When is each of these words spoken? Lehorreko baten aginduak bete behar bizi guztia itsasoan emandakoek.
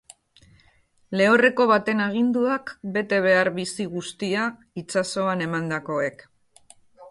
Lehorreko 1.19 1.67
baten 1.71 2.01
aginduak 2.05 2.73
bete 2.97 3.21
behar 3.27 3.53
bizi 3.59 3.87
guztia 3.93 4.49
itsasoan 4.85 5.47
emandakoek. 5.51 6.29